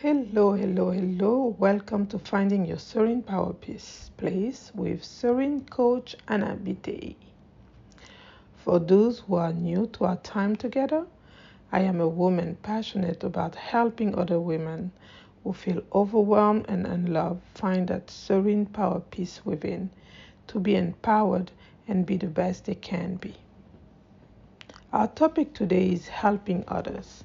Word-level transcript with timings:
Hello, 0.00 0.52
hello, 0.52 0.92
hello. 0.92 1.56
Welcome 1.58 2.06
to 2.06 2.20
Finding 2.20 2.64
Your 2.64 2.78
Serene 2.78 3.20
Power 3.20 3.52
Peace 3.52 4.12
place 4.16 4.70
with 4.72 5.02
Serene 5.02 5.64
Coach 5.64 6.14
Anna 6.28 6.56
Biteye. 6.56 7.16
For 8.54 8.78
those 8.78 9.18
who 9.18 9.34
are 9.34 9.52
new 9.52 9.88
to 9.94 10.04
our 10.04 10.18
time 10.18 10.54
together, 10.54 11.04
I 11.72 11.80
am 11.80 12.00
a 12.00 12.06
woman 12.06 12.58
passionate 12.62 13.24
about 13.24 13.56
helping 13.56 14.16
other 14.16 14.38
women 14.38 14.92
who 15.42 15.52
feel 15.52 15.82
overwhelmed 15.92 16.66
and 16.68 16.86
unloved 16.86 17.42
find 17.54 17.88
that 17.88 18.08
serene 18.08 18.66
power 18.66 19.00
peace 19.00 19.44
within 19.44 19.90
to 20.46 20.60
be 20.60 20.76
empowered 20.76 21.50
and 21.88 22.06
be 22.06 22.16
the 22.16 22.28
best 22.28 22.66
they 22.66 22.76
can 22.76 23.16
be. 23.16 23.34
Our 24.92 25.08
topic 25.08 25.54
today 25.54 25.88
is 25.88 26.06
helping 26.06 26.62
others. 26.68 27.24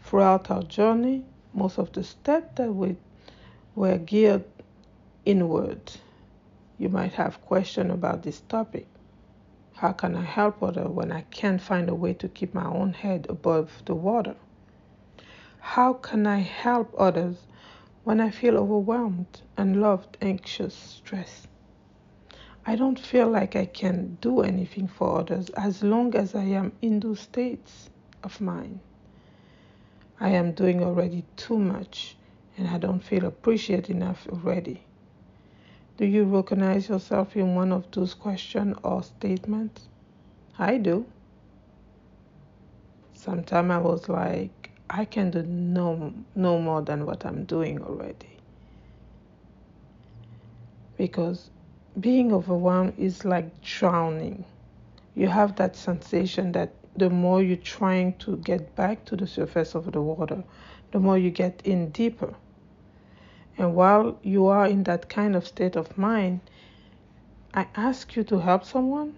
Throughout 0.00 0.50
our 0.50 0.64
journey, 0.64 1.24
most 1.54 1.78
of 1.78 1.92
the 1.92 2.04
steps 2.04 2.56
that 2.56 2.72
we 2.72 2.96
were 3.74 3.98
geared 3.98 4.44
inward. 5.24 5.92
You 6.78 6.88
might 6.88 7.12
have 7.12 7.44
question 7.44 7.90
about 7.90 8.22
this 8.22 8.40
topic. 8.48 8.86
How 9.74 9.92
can 9.92 10.16
I 10.16 10.22
help 10.22 10.62
others 10.62 10.88
when 10.88 11.12
I 11.12 11.22
can't 11.30 11.60
find 11.60 11.88
a 11.88 11.94
way 11.94 12.14
to 12.14 12.28
keep 12.28 12.54
my 12.54 12.66
own 12.66 12.92
head 12.92 13.26
above 13.28 13.82
the 13.84 13.94
water? 13.94 14.34
How 15.60 15.92
can 15.92 16.26
I 16.26 16.38
help 16.38 16.94
others 16.98 17.46
when 18.04 18.20
I 18.20 18.30
feel 18.30 18.56
overwhelmed, 18.56 19.42
unloved, 19.56 20.16
anxious, 20.20 20.74
stressed? 20.74 21.46
I 22.66 22.76
don't 22.76 22.98
feel 22.98 23.28
like 23.28 23.56
I 23.56 23.66
can 23.66 24.18
do 24.20 24.40
anything 24.40 24.88
for 24.88 25.20
others 25.20 25.48
as 25.50 25.82
long 25.82 26.14
as 26.14 26.34
I 26.34 26.44
am 26.44 26.72
in 26.82 27.00
those 27.00 27.20
states 27.20 27.90
of 28.22 28.40
mind. 28.40 28.80
I 30.20 30.30
am 30.30 30.52
doing 30.52 30.82
already 30.82 31.24
too 31.36 31.58
much 31.58 32.16
and 32.56 32.68
I 32.68 32.78
don't 32.78 33.00
feel 33.02 33.24
appreciated 33.26 33.90
enough 33.90 34.26
already. 34.28 34.82
Do 35.96 36.06
you 36.06 36.24
recognize 36.24 36.88
yourself 36.88 37.36
in 37.36 37.54
one 37.54 37.72
of 37.72 37.90
those 37.92 38.14
questions 38.14 38.76
or 38.82 39.02
statements? 39.02 39.88
I 40.58 40.78
do. 40.78 41.06
Sometimes 43.14 43.70
I 43.70 43.78
was 43.78 44.08
like, 44.08 44.70
I 44.90 45.04
can 45.04 45.30
do 45.30 45.42
no, 45.42 46.14
no 46.34 46.58
more 46.60 46.82
than 46.82 47.06
what 47.06 47.26
I'm 47.26 47.44
doing 47.44 47.82
already. 47.82 48.38
Because 50.96 51.50
being 52.00 52.32
overwhelmed 52.32 52.94
is 52.98 53.24
like 53.24 53.60
drowning. 53.62 54.44
You 55.14 55.28
have 55.28 55.56
that 55.56 55.76
sensation 55.76 56.52
that 56.52 56.72
the 56.98 57.10
more 57.10 57.42
you're 57.42 57.56
trying 57.56 58.14
to 58.18 58.36
get 58.38 58.74
back 58.74 59.04
to 59.06 59.16
the 59.16 59.26
surface 59.26 59.74
of 59.74 59.92
the 59.92 60.00
water, 60.00 60.44
the 60.92 60.98
more 60.98 61.18
you 61.18 61.30
get 61.30 61.62
in 61.64 61.90
deeper. 61.90 62.34
And 63.56 63.74
while 63.74 64.18
you 64.22 64.46
are 64.46 64.66
in 64.66 64.84
that 64.84 65.08
kind 65.08 65.34
of 65.34 65.46
state 65.46 65.76
of 65.76 65.98
mind, 65.98 66.40
I 67.54 67.66
ask 67.74 68.14
you 68.14 68.24
to 68.24 68.38
help 68.38 68.64
someone. 68.64 69.16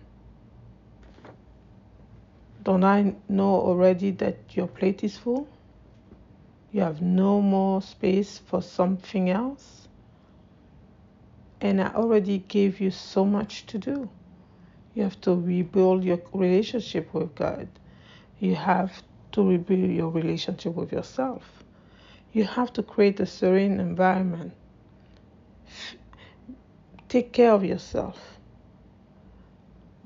Don't 2.63 2.85
I 2.85 3.15
know 3.29 3.55
already 3.55 4.11
that 4.13 4.57
your 4.57 4.67
plate 4.67 5.03
is 5.03 5.17
full? 5.17 5.49
You 6.73 6.83
have 6.83 7.03
no 7.03 7.41
more 7.41 7.83
space 7.83 8.39
for 8.39 8.63
something 8.63 9.29
else? 9.29 9.89
And 11.61 11.81
I 11.81 11.89
already 11.89 12.39
gave 12.39 12.81
you 12.81 12.91
so 12.91 13.25
much 13.25 13.67
to 13.67 13.79
do. 13.79 14.09
You 14.95 15.05
have 15.05 15.21
to 15.23 15.35
rebuild 15.35 16.05
your 16.05 16.21
relationship 16.33 17.15
with 17.15 17.35
God. 17.35 17.69
You 18.39 18.57
have 18.57 19.03
to 19.33 19.49
rebuild 19.49 19.91
your 19.91 20.11
relationship 20.11 20.75
with 20.75 20.93
yourself. 20.93 21.65
You 22.33 22.45
have 22.45 22.73
to 22.75 22.83
create 22.83 23.21
a 23.21 23.27
serene 23.27 23.81
environment. 23.81 24.53
Take 27.09 27.33
care 27.33 27.53
of 27.53 27.65
yourself. 27.65 28.39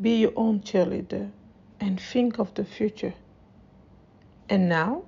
Be 0.00 0.16
your 0.20 0.32
own 0.36 0.60
cheerleader 0.60 1.30
and 1.80 2.00
think 2.00 2.38
of 2.38 2.54
the 2.54 2.64
future. 2.64 3.14
And 4.48 4.68
now, 4.68 5.04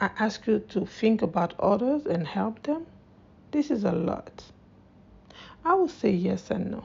I 0.00 0.10
ask 0.18 0.46
you 0.46 0.58
to 0.60 0.86
think 0.86 1.22
about 1.22 1.54
others 1.58 2.06
and 2.06 2.26
help 2.26 2.62
them. 2.64 2.86
This 3.50 3.70
is 3.70 3.84
a 3.84 3.92
lot. 3.92 4.44
I 5.64 5.74
will 5.74 5.88
say 5.88 6.10
yes 6.10 6.50
and 6.50 6.72
no. 6.72 6.84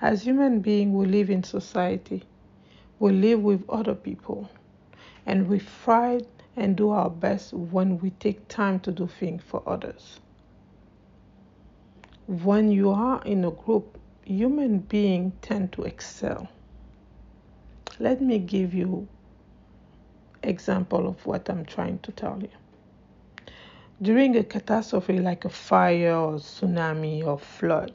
As 0.00 0.22
human 0.22 0.60
beings, 0.60 0.94
we 0.94 1.06
live 1.06 1.30
in 1.30 1.42
society. 1.42 2.22
We 2.98 3.12
live 3.12 3.42
with 3.42 3.68
other 3.70 3.94
people. 3.94 4.50
And 5.24 5.48
we 5.48 5.58
thrive 5.58 6.26
and 6.56 6.76
do 6.76 6.90
our 6.90 7.10
best 7.10 7.52
when 7.52 7.98
we 7.98 8.10
take 8.10 8.46
time 8.48 8.80
to 8.80 8.92
do 8.92 9.06
things 9.06 9.42
for 9.42 9.62
others. 9.66 10.20
When 12.26 12.70
you 12.70 12.90
are 12.90 13.22
in 13.24 13.44
a 13.44 13.50
group, 13.50 13.98
human 14.24 14.80
beings 14.80 15.32
tend 15.42 15.72
to 15.72 15.82
excel. 15.82 16.48
Let 17.98 18.20
me 18.20 18.38
give 18.38 18.74
you 18.74 19.08
example 20.42 21.08
of 21.08 21.24
what 21.24 21.48
I'm 21.48 21.64
trying 21.64 22.00
to 22.00 22.12
tell 22.12 22.38
you. 22.40 22.48
During 24.02 24.36
a 24.36 24.44
catastrophe 24.44 25.18
like 25.18 25.44
a 25.44 25.48
fire 25.48 26.14
or 26.14 26.34
tsunami 26.34 27.24
or 27.24 27.38
flood, 27.38 27.92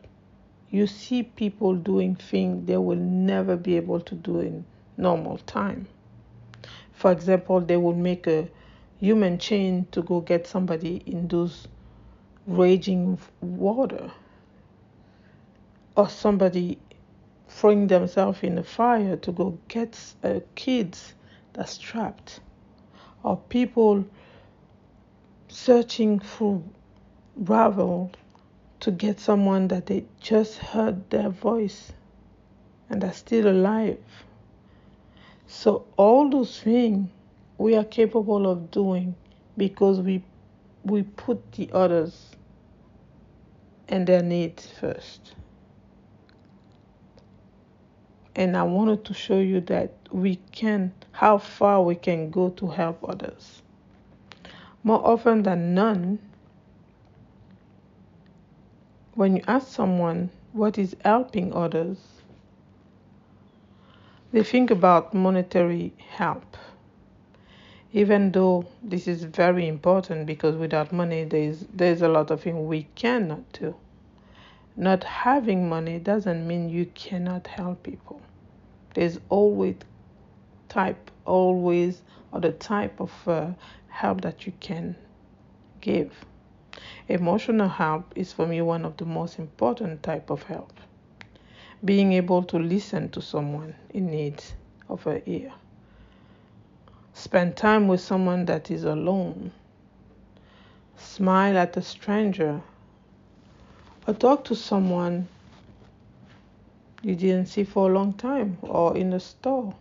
you 0.72 0.88
see 0.88 1.22
people 1.22 1.76
doing 1.76 2.16
things 2.16 2.66
they 2.66 2.78
will 2.78 2.96
never 2.96 3.58
be 3.58 3.76
able 3.76 4.00
to 4.00 4.16
do 4.16 4.40
in 4.40 4.66
normal 4.98 5.38
time. 5.40 5.86
For 6.94 7.12
example, 7.12 7.60
they 7.60 7.78
will 7.78 7.96
make 7.96 8.26
a 8.26 8.48
human 9.00 9.38
chain 9.38 9.86
to 9.92 10.02
go 10.02 10.22
get 10.22 10.48
somebody 10.48 11.04
in 11.06 11.28
those 11.28 11.68
raging 12.48 13.20
water, 13.42 14.12
or 15.98 16.08
somebody 16.08 16.80
throwing 17.50 17.88
themselves 17.88 18.40
in 18.42 18.58
a 18.58 18.64
fire 18.64 19.18
to 19.18 19.32
go 19.32 19.58
get 19.68 20.00
a 20.24 20.38
uh, 20.38 20.40
kid 20.56 20.98
that's 21.54 21.78
trapped, 21.78 22.40
or 23.24 23.36
people 23.50 24.06
searching 25.50 26.20
through 26.20 26.64
gravel 27.44 28.12
to 28.82 28.92
get 28.92 29.20
someone 29.20 29.68
that 29.70 29.86
they 29.86 30.04
just 30.20 30.58
heard 30.58 31.10
their 31.12 31.30
voice 31.30 31.94
and 32.90 33.04
are 33.04 33.14
still 33.14 33.48
alive. 33.48 34.00
So 35.48 35.86
all 35.98 36.30
those 36.30 36.60
things 36.60 37.10
we 37.58 37.76
are 37.76 37.84
capable 37.84 38.50
of 38.50 38.72
doing 38.72 39.16
because 39.56 40.00
we 40.00 40.24
we 40.84 41.04
put 41.04 41.52
the 41.52 41.70
others 41.74 42.32
and 43.88 44.08
their 44.08 44.24
needs 44.24 44.66
first. 44.66 45.36
And 48.36 48.58
I 48.58 48.64
wanted 48.64 49.06
to 49.06 49.14
show 49.14 49.38
you 49.38 49.62
that 49.62 49.94
we 50.12 50.38
can 50.52 50.92
how 51.12 51.38
far 51.38 51.84
we 51.84 51.96
can 51.96 52.32
go 52.32 52.50
to 52.50 52.68
help 52.68 53.08
others. 53.08 53.62
More 54.84 55.06
often 55.06 55.44
than 55.44 55.76
none, 55.76 56.18
when 59.16 59.36
you 59.36 59.44
ask 59.48 59.68
someone 59.68 60.30
what 60.54 60.78
is 60.78 60.96
helping 61.04 61.54
others, 61.54 61.98
they 64.32 64.44
think 64.44 64.72
about 64.72 65.14
monetary 65.14 65.94
help. 66.10 66.58
Even 67.94 68.32
though 68.32 68.66
this 68.82 69.08
is 69.08 69.24
very 69.24 69.68
important 69.68 70.26
because 70.26 70.56
without 70.56 70.94
money 70.94 71.26
there's 71.26 71.66
there's 71.74 72.02
a 72.02 72.08
lot 72.08 72.32
of 72.32 72.42
things 72.42 72.58
we 72.58 72.84
cannot 72.96 73.44
do. 73.52 73.76
Not 74.78 75.04
having 75.04 75.68
money 75.68 76.00
doesn't 76.00 76.48
mean 76.48 76.70
you 76.70 76.86
cannot 76.96 77.48
help 77.48 77.84
people. 77.84 78.22
There's 78.94 79.20
always 79.28 79.76
type 80.70 81.12
always 81.26 82.02
or 82.32 82.40
the 82.40 82.54
type 82.54 83.02
of 83.02 83.12
uh, 83.28 83.52
help 83.90 84.22
that 84.22 84.46
you 84.46 84.54
can 84.62 84.96
give. 85.82 86.14
Emotional 87.08 87.68
help 87.68 88.14
is 88.16 88.34
for 88.34 88.48
me 88.48 88.62
one 88.62 88.86
of 88.86 88.98
the 88.98 89.06
most 89.06 89.40
important 89.40 90.02
type 90.04 90.30
of 90.30 90.44
help. 90.44 90.74
Being 91.84 92.14
able 92.14 92.44
to 92.44 92.58
listen 92.58 93.10
to 93.10 93.22
someone 93.22 93.76
in 93.90 94.12
need 94.12 94.44
of 94.90 95.06
an 95.08 95.22
ear. 95.26 95.52
Spend 97.14 97.56
time 97.56 97.88
with 97.88 98.02
someone 98.02 98.46
that 98.46 98.72
is 98.72 98.84
alone. 98.84 99.52
Smile 100.98 101.58
at 101.58 101.76
a 101.78 101.82
stranger. 101.82 102.62
Or 104.08 104.14
talk 104.14 104.44
to 104.46 104.56
someone 104.56 105.28
you 107.04 107.16
didn't 107.16 107.48
see 107.48 107.64
for 107.64 107.90
a 107.90 107.94
long 107.94 108.14
time 108.14 108.58
or 108.62 108.96
in 108.96 109.14
a 109.14 109.20
store. 109.20 109.74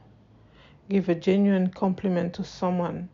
Give 0.88 1.08
a 1.08 1.14
genuine 1.14 1.68
compliment 1.68 2.34
to 2.34 2.44
someone 2.44 3.08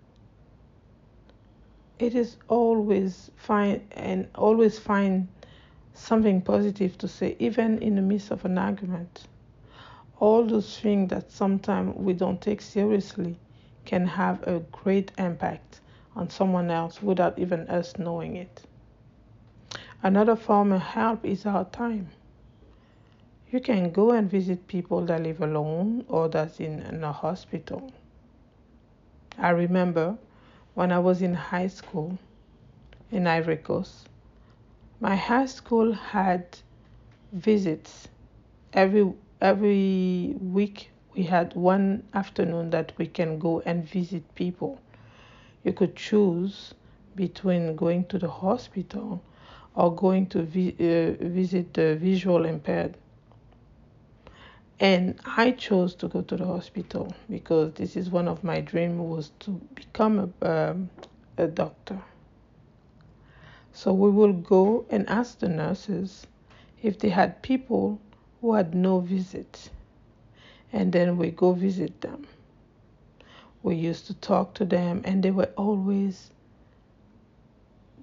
it 1.98 2.14
is 2.14 2.36
always 2.48 3.30
fine 3.36 3.86
and 3.92 4.28
always 4.34 4.78
find 4.78 5.28
something 5.94 6.42
positive 6.42 6.98
to 6.98 7.08
say, 7.08 7.36
even 7.38 7.78
in 7.78 7.96
the 7.96 8.02
midst 8.02 8.30
of 8.30 8.44
an 8.44 8.58
argument. 8.58 9.26
All 10.18 10.44
those 10.44 10.78
things 10.78 11.10
that 11.10 11.30
sometimes 11.32 11.94
we 11.96 12.12
don't 12.12 12.40
take 12.40 12.60
seriously 12.60 13.38
can 13.84 14.06
have 14.06 14.42
a 14.46 14.60
great 14.72 15.12
impact 15.18 15.80
on 16.14 16.28
someone 16.28 16.70
else 16.70 17.02
without 17.02 17.38
even 17.38 17.68
us 17.68 17.98
knowing 17.98 18.36
it. 18.36 18.62
Another 20.02 20.36
form 20.36 20.72
of 20.72 20.82
help 20.82 21.24
is 21.24 21.46
our 21.46 21.64
time. 21.64 22.08
You 23.50 23.60
can 23.60 23.90
go 23.90 24.10
and 24.10 24.30
visit 24.30 24.66
people 24.66 25.02
that 25.06 25.22
live 25.22 25.40
alone 25.40 26.04
or 26.08 26.28
that's 26.28 26.60
in, 26.60 26.80
in 26.82 27.04
a 27.04 27.12
hospital. 27.12 27.92
I 29.38 29.50
remember 29.50 30.18
when 30.76 30.92
I 30.92 30.98
was 30.98 31.22
in 31.22 31.34
high 31.34 31.68
school 31.68 32.18
in 33.10 33.26
Ivory 33.26 33.56
Coast, 33.56 34.08
my 35.00 35.16
high 35.16 35.46
school 35.46 35.92
had 35.92 36.44
visits. 37.32 38.08
Every 38.74 39.10
every 39.40 40.36
week 40.38 40.90
we 41.14 41.22
had 41.22 41.54
one 41.54 42.02
afternoon 42.12 42.70
that 42.70 42.92
we 42.98 43.06
can 43.06 43.38
go 43.38 43.62
and 43.64 43.88
visit 43.88 44.22
people. 44.34 44.78
You 45.64 45.72
could 45.72 45.96
choose 45.96 46.74
between 47.16 47.74
going 47.74 48.04
to 48.08 48.18
the 48.18 48.28
hospital 48.28 49.22
or 49.74 49.94
going 49.94 50.26
to 50.28 50.42
vi- 50.42 50.76
uh, 50.78 51.24
visit 51.26 51.72
the 51.72 51.96
visual 51.96 52.44
impaired 52.44 52.98
and 54.80 55.18
i 55.24 55.50
chose 55.50 55.94
to 55.94 56.08
go 56.08 56.20
to 56.22 56.36
the 56.36 56.44
hospital 56.44 57.12
because 57.30 57.72
this 57.74 57.96
is 57.96 58.10
one 58.10 58.28
of 58.28 58.44
my 58.44 58.60
dreams 58.60 59.00
was 59.00 59.30
to 59.38 59.52
become 59.74 60.32
a, 60.42 60.70
um, 60.70 60.90
a 61.38 61.46
doctor. 61.46 62.00
So 63.72 63.92
we 63.92 64.10
will 64.10 64.32
go 64.32 64.86
and 64.90 65.08
ask 65.08 65.38
the 65.38 65.48
nurses 65.48 66.26
if 66.82 66.98
they 66.98 67.10
had 67.10 67.42
people 67.42 68.00
who 68.40 68.54
had 68.54 68.74
no 68.74 69.00
visit. 69.00 69.70
And 70.72 70.92
then 70.92 71.16
we 71.16 71.30
go 71.30 71.52
visit 71.52 72.00
them. 72.00 72.26
We 73.62 73.76
used 73.76 74.06
to 74.06 74.14
talk 74.14 74.54
to 74.54 74.64
them 74.64 75.02
and 75.04 75.22
they 75.22 75.30
were 75.30 75.50
always 75.56 76.30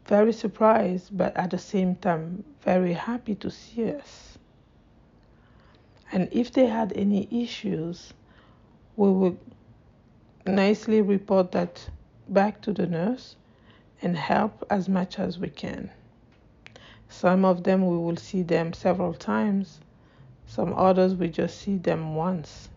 very 0.06 0.34
surprised 0.34 1.18
but 1.18 1.36
at 1.38 1.50
the 1.52 1.58
same 1.58 1.96
time 1.96 2.44
very 2.62 2.94
happy 2.94 3.36
to 3.36 3.50
see 3.50 3.90
us 3.92 4.23
and 6.13 6.30
if 6.31 6.51
they 6.51 6.68
had 6.68 6.94
any 6.95 7.27
issues, 7.31 8.13
we 8.95 9.10
would 9.12 9.38
nicely 10.45 11.01
report 11.01 11.51
that 11.54 11.89
back 12.30 12.62
to 12.62 12.71
the 12.71 12.86
nurse 12.86 13.36
and 14.04 14.15
help 14.15 14.63
as 14.69 14.88
much 14.88 15.18
as 15.18 15.39
we 15.39 15.50
can. 15.50 15.89
Some 17.10 17.44
of 17.44 17.63
them 17.63 17.88
we 17.88 17.98
will 17.98 18.18
see 18.18 18.44
them 18.44 18.74
several 18.74 19.15
times, 19.15 19.80
some 20.45 20.71
others 20.75 21.15
we 21.15 21.30
just 21.30 21.57
see 21.57 21.77
them 21.77 22.13
once. 22.13 22.69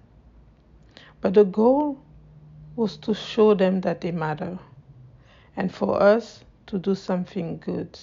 But 1.20 1.34
the 1.34 1.44
goal 1.44 1.98
was 2.74 2.96
to 2.98 3.12
show 3.12 3.52
them 3.52 3.82
that 3.82 4.00
they 4.00 4.12
matter 4.12 4.58
and 5.58 5.70
for 5.70 6.02
us 6.02 6.42
to 6.68 6.78
do 6.78 6.94
something 6.94 7.58
good. 7.58 7.98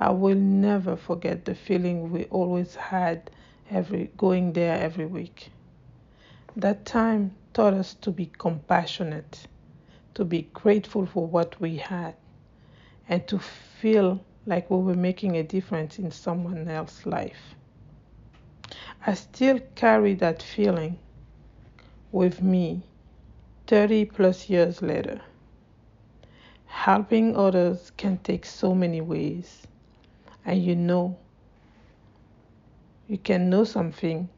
I 0.00 0.10
will 0.10 0.34
never 0.36 0.96
forget 0.96 1.44
the 1.44 1.54
feeling 1.54 2.10
we 2.10 2.24
always 2.24 2.74
had 2.74 3.30
every 3.72 4.10
going 4.16 4.52
there 4.52 4.78
every 4.78 5.06
week. 5.06 5.50
That 6.56 6.84
time 6.84 7.34
taught 7.54 7.74
us 7.74 7.94
to 7.94 8.10
be 8.10 8.30
compassionate, 8.38 9.46
to 10.14 10.24
be 10.24 10.48
grateful 10.52 11.06
for 11.06 11.26
what 11.26 11.58
we 11.60 11.76
had, 11.76 12.14
and 13.08 13.26
to 13.28 13.38
feel 13.38 14.22
like 14.46 14.70
we 14.70 14.76
were 14.76 14.94
making 14.94 15.36
a 15.36 15.42
difference 15.42 15.98
in 15.98 16.10
someone 16.10 16.68
else's 16.68 17.06
life. 17.06 17.54
I 19.06 19.14
still 19.14 19.60
carry 19.74 20.14
that 20.14 20.42
feeling 20.42 20.98
with 22.10 22.42
me 22.42 22.82
30 23.66 24.04
plus 24.06 24.50
years 24.50 24.82
later. 24.82 25.20
Helping 26.66 27.36
others 27.36 27.92
can 27.96 28.18
take 28.18 28.44
so 28.44 28.74
many 28.74 29.00
ways, 29.00 29.66
and 30.44 30.62
you 30.62 30.74
know 30.76 31.16
you 33.08 33.18
can 33.18 33.50
know 33.50 33.64
something 33.64 34.28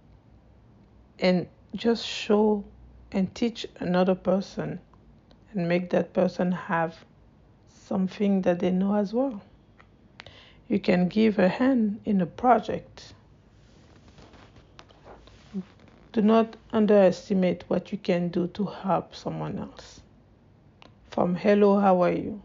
and 1.19 1.46
just 1.75 2.06
show 2.06 2.64
and 3.12 3.34
teach 3.34 3.66
another 3.81 4.14
person 4.14 4.81
and 5.52 5.69
make 5.69 5.90
that 5.90 6.12
person 6.12 6.52
have 6.52 6.96
something 7.69 8.43
that 8.43 8.58
they 8.58 8.70
know 8.70 8.94
as 8.94 9.12
well. 9.12 9.43
You 10.69 10.81
can 10.81 11.08
give 11.08 11.38
a 11.38 11.49
hand 11.49 12.00
in 12.05 12.20
a 12.20 12.26
project. 12.26 13.14
Do 16.12 16.22
not 16.22 16.56
underestimate 16.72 17.64
what 17.69 17.93
you 17.93 17.99
can 17.99 18.28
do 18.28 18.46
to 18.49 18.64
help 18.64 19.14
someone 19.14 19.58
else. 19.58 20.00
From 21.10 21.34
hello, 21.34 21.78
how 21.78 22.02
are 22.02 22.12
you? 22.12 22.43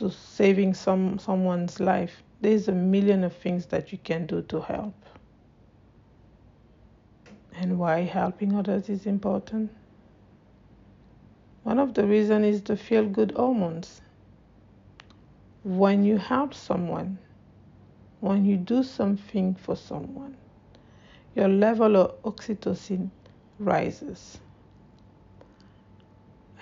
to 0.00 0.10
saving 0.10 0.72
some 0.72 1.18
someone's 1.18 1.78
life 1.78 2.22
there's 2.40 2.68
a 2.68 2.72
million 2.72 3.22
of 3.22 3.34
things 3.36 3.66
that 3.66 3.92
you 3.92 3.98
can 3.98 4.26
do 4.26 4.42
to 4.42 4.60
help. 4.60 4.94
And 7.54 7.78
why 7.78 8.00
helping 8.00 8.54
others 8.56 8.88
is 8.88 9.04
important? 9.04 9.70
One 11.64 11.78
of 11.78 11.92
the 11.92 12.06
reasons 12.06 12.46
is 12.46 12.62
the 12.62 12.76
feel 12.76 13.04
good 13.04 13.32
hormones. 13.32 14.00
When 15.62 16.02
you 16.04 16.16
help 16.16 16.54
someone, 16.54 17.18
when 18.20 18.46
you 18.46 18.56
do 18.56 18.82
something 18.82 19.54
for 19.54 19.76
someone, 19.76 20.36
your 21.34 21.48
level 21.48 21.96
of 21.96 22.22
oxytocin 22.22 23.10
rises. 23.58 24.38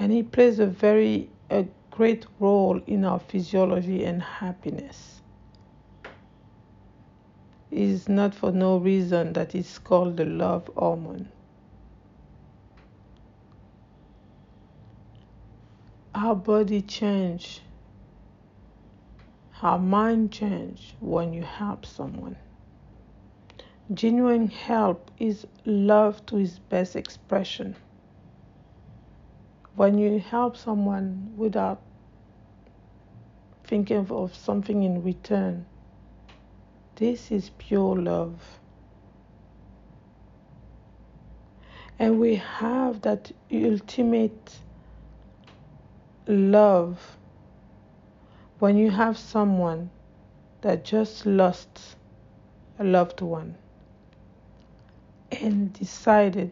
And 0.01 0.13
it 0.13 0.33
plays 0.33 0.59
a 0.59 0.67
very 0.67 1.31
a 1.51 1.67
great 1.93 2.27
role 2.41 2.81
in 2.87 3.05
our 3.05 3.19
physiology 3.19 4.05
and 4.05 4.21
happiness 4.23 5.18
is 7.71 8.09
not 8.09 8.35
for 8.35 8.51
no 8.51 8.79
reason 8.79 9.33
that 9.35 9.55
it's 9.55 9.79
called 9.79 10.17
the 10.17 10.25
love 10.25 10.71
hormone. 10.77 11.29
Our 16.15 16.35
body 16.35 16.83
change, 16.83 17.61
our 19.63 19.79
mind 19.79 20.33
change 20.33 20.95
when 21.01 21.33
you 21.33 21.43
help 21.43 21.85
someone. 21.85 22.37
Genuine 23.93 24.49
help 24.49 25.11
is 25.19 25.47
love 25.65 26.25
to 26.27 26.39
its 26.39 26.59
best 26.59 26.97
expression. 26.97 27.77
When 29.77 29.97
you 29.97 30.19
help 30.19 30.57
someone 30.57 31.33
without 31.37 31.81
thinking 33.65 34.07
of 34.11 34.35
something 34.35 34.83
in 34.83 35.03
return, 35.03 35.65
this 36.99 37.31
is 37.31 37.51
pure 37.59 37.97
love. 37.97 38.59
And 41.97 42.19
we 42.19 42.35
have 42.35 43.03
that 43.03 43.31
ultimate 43.53 44.59
love 46.27 47.17
when 48.59 48.77
you 48.77 48.91
have 48.91 49.17
someone 49.17 49.91
that 50.63 50.85
just 50.85 51.25
lost 51.25 51.97
a 52.81 52.85
loved 52.85 53.21
one 53.21 53.55
and 55.31 55.73
decided 55.73 56.51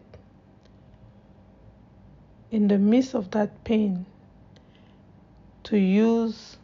in 2.51 2.69
the 2.69 2.77
midst 2.77 3.13
of 3.13 3.31
that 3.31 3.63
pain 3.65 4.05
to 5.63 5.77
use 5.77 6.55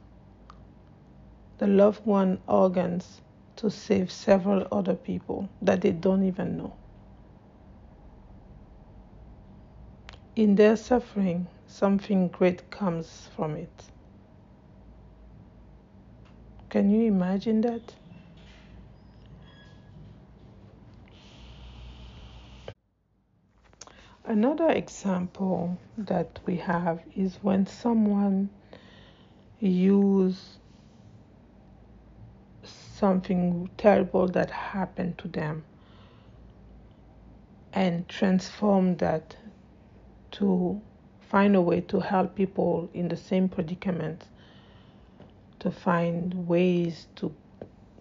the 1.57 1.67
loved 1.67 2.05
one 2.05 2.39
organs 2.47 3.19
to 3.63 3.69
save 3.69 4.11
several 4.11 4.67
other 4.73 4.93
people 4.93 5.47
that 5.61 5.79
they 5.79 5.91
don't 5.91 6.25
even 6.25 6.57
know. 6.57 6.73
In 10.35 10.55
their 10.55 10.75
suffering, 10.75 11.47
something 11.65 12.27
great 12.27 12.69
comes 12.69 13.29
from 13.33 13.55
it. 13.55 13.83
Can 16.69 16.89
you 16.91 17.07
imagine 17.07 17.61
that? 17.61 17.95
Another 24.25 24.71
example 24.71 25.77
that 25.97 26.37
we 26.45 26.57
have 26.57 26.99
is 27.15 27.37
when 27.41 27.65
someone 27.65 28.49
use 29.61 30.57
something 33.03 33.69
terrible 33.75 34.29
that 34.29 34.49
happened 34.49 35.17
to 35.17 35.27
them 35.27 35.61
and 37.73 38.07
transform 38.07 38.95
that 38.95 39.35
to 40.31 40.79
find 41.19 41.53
a 41.53 41.59
way 41.59 41.81
to 41.81 41.99
help 41.99 42.33
people 42.33 42.89
in 42.93 43.09
the 43.09 43.17
same 43.17 43.49
predicament 43.49 44.23
to 45.59 45.69
find 45.69 46.47
ways 46.47 47.07
to 47.13 47.29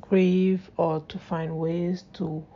grieve 0.00 0.71
or 0.76 1.00
to 1.09 1.18
find 1.18 1.59
ways 1.59 2.04
to 2.12 2.47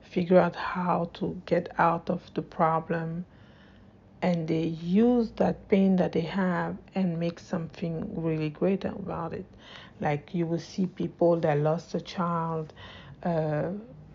figure 0.00 0.38
out 0.38 0.54
how 0.54 1.10
to 1.12 1.42
get 1.46 1.68
out 1.78 2.08
of 2.08 2.22
the 2.34 2.42
problem 2.42 3.24
and 4.22 4.46
they 4.46 4.66
use 5.02 5.32
that 5.32 5.68
pain 5.68 5.96
that 5.96 6.12
they 6.12 6.20
have 6.20 6.76
and 6.94 7.18
make 7.18 7.40
something 7.40 8.08
really 8.22 8.50
great 8.50 8.84
about 8.84 9.32
it. 9.32 9.46
Like 10.00 10.34
you 10.34 10.46
will 10.46 10.58
see 10.60 10.86
people 10.86 11.40
that 11.40 11.58
lost 11.58 11.94
a 11.94 12.00
child 12.00 12.72
uh, 13.24 13.70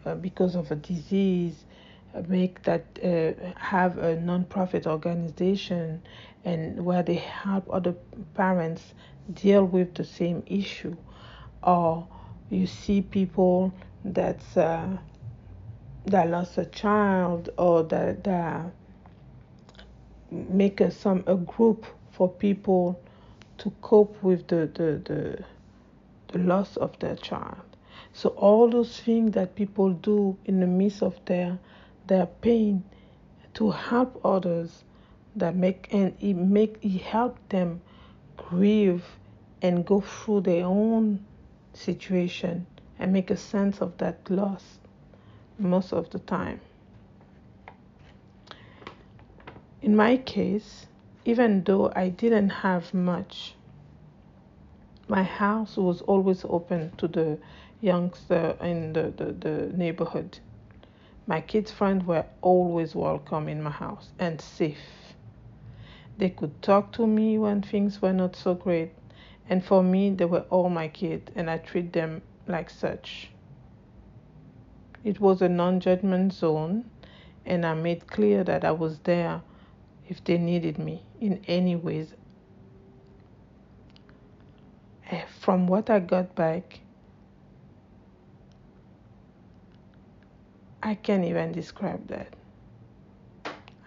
uh, 0.06 0.16
because 0.16 0.56
of 0.56 0.72
a 0.72 0.76
disease, 0.76 1.66
make 2.28 2.62
that 2.64 2.86
uh, 3.04 3.34
have 3.58 3.98
a 3.98 4.20
non-profit 4.20 4.86
organization 4.86 6.02
and 6.46 6.86
where 6.86 7.04
they 7.04 7.16
help 7.16 7.68
other 7.72 7.96
parents 8.34 8.94
deal 9.34 9.66
with 9.66 9.94
the 9.96 10.04
same 10.04 10.44
issue, 10.46 10.96
or 11.64 12.08
you 12.50 12.68
see 12.68 13.02
people 13.02 13.74
that's 14.06 14.58
uh, 14.58 14.98
that 16.06 16.30
lost 16.30 16.58
a 16.58 16.66
child 16.66 17.50
or 17.58 17.84
that 17.84 18.24
that 18.24 18.72
make 20.32 20.82
a, 20.82 20.92
some 20.92 21.24
a 21.28 21.36
group 21.36 21.86
for 22.12 22.28
people 22.28 23.00
to 23.58 23.72
cope 23.82 24.22
with 24.24 24.48
the, 24.48 24.70
the, 24.74 25.02
the, 25.06 25.44
the 26.34 26.40
loss 26.40 26.76
of 26.78 27.00
their 27.00 27.16
child. 27.16 27.62
So 28.12 28.30
all 28.30 28.70
those 28.70 29.00
things 29.00 29.32
that 29.32 29.56
people 29.56 29.94
do 29.94 30.38
in 30.46 30.60
the 30.60 30.68
midst 30.68 31.02
of 31.02 31.20
their 31.26 31.58
their 32.08 32.26
pain 32.26 32.84
to 33.54 33.72
help 33.72 34.20
others 34.26 34.84
that 35.36 35.56
make 35.56 35.88
and 35.92 36.14
it 36.20 36.34
make 36.34 36.78
it 36.82 37.02
help 37.02 37.38
them 37.50 37.82
grieve 38.36 39.06
and 39.62 39.86
go 39.86 40.02
through 40.02 40.42
their 40.42 40.66
own 40.66 41.26
situation 41.74 42.66
and 43.00 43.14
make 43.14 43.32
a 43.32 43.38
sense 43.38 43.82
of 43.82 43.98
that 43.98 44.30
loss 44.30 44.80
most 45.58 45.94
of 45.94 46.10
the 46.10 46.20
time. 46.20 46.60
In 49.82 49.96
my 49.96 50.18
case, 50.18 50.88
even 51.26 51.64
though 51.64 51.92
I 51.96 52.10
didn't 52.10 52.50
have 52.50 52.94
much, 52.94 53.56
my 55.14 55.22
house 55.22 55.78
was 55.78 56.02
always 56.02 56.44
open 56.46 56.92
to 56.98 57.08
the 57.08 57.38
youngster 57.82 58.58
in 58.62 58.94
the, 58.94 59.14
the, 59.16 59.26
the 59.32 59.78
neighborhood. 59.78 60.40
My 61.28 61.40
kids' 61.40 61.70
friends 61.72 62.04
were 62.04 62.26
always 62.42 62.96
welcome 62.96 63.48
in 63.48 63.62
my 63.62 63.70
house 63.70 64.10
and 64.18 64.42
safe. 64.42 65.14
They 66.18 66.32
could 66.32 66.60
talk 66.64 66.92
to 66.94 67.06
me 67.06 67.38
when 67.38 67.62
things 67.62 68.02
were 68.02 68.12
not 68.12 68.36
so 68.36 68.56
great, 68.56 68.90
and 69.48 69.64
for 69.64 69.84
me, 69.84 70.10
they 70.10 70.26
were 70.26 70.46
all 70.50 70.70
my 70.70 70.88
kids, 70.88 71.32
and 71.36 71.48
I 71.48 71.60
treat 71.60 71.94
them 71.94 72.24
like 72.48 72.72
such. 72.72 73.30
It 75.04 75.20
was 75.20 75.44
a 75.44 75.48
non 75.48 75.80
judgment 75.80 76.34
zone, 76.34 76.86
and 77.46 77.68
I 77.68 77.76
made 77.76 78.08
clear 78.08 78.44
that 78.46 78.66
I 78.66 78.72
was 78.72 78.98
there 79.04 79.44
if 80.10 80.24
they 80.24 80.40
needed 80.40 80.80
me 80.80 81.04
in 81.22 81.40
any 81.48 81.76
ways. 81.76 82.16
From 85.40 85.68
what 85.68 85.90
I 85.90 86.00
got 86.00 86.36
back, 86.36 86.80
I 90.82 90.96
can't 90.96 91.26
even 91.26 91.52
describe 91.52 92.08
that. 92.08 92.34